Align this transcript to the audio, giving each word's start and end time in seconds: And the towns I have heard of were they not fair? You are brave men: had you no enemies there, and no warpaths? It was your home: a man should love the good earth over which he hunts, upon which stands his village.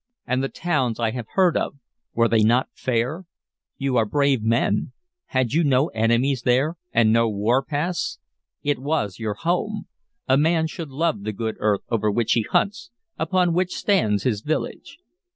And 0.25 0.41
the 0.43 0.49
towns 0.49 0.99
I 0.99 1.11
have 1.11 1.27
heard 1.35 1.55
of 1.55 1.75
were 2.15 2.27
they 2.27 2.41
not 2.41 2.69
fair? 2.73 3.25
You 3.77 3.97
are 3.97 4.05
brave 4.07 4.41
men: 4.41 4.93
had 5.27 5.53
you 5.53 5.63
no 5.63 5.89
enemies 5.89 6.41
there, 6.41 6.75
and 6.91 7.13
no 7.13 7.29
warpaths? 7.29 8.17
It 8.63 8.79
was 8.79 9.19
your 9.19 9.35
home: 9.35 9.85
a 10.27 10.37
man 10.39 10.65
should 10.65 10.89
love 10.89 11.21
the 11.21 11.33
good 11.33 11.55
earth 11.59 11.81
over 11.89 12.09
which 12.09 12.31
he 12.31 12.41
hunts, 12.41 12.89
upon 13.19 13.53
which 13.53 13.75
stands 13.75 14.23
his 14.23 14.41
village. 14.41 14.97